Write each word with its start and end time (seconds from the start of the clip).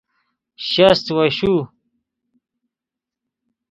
شست 0.69 1.05
وشو 1.17 1.53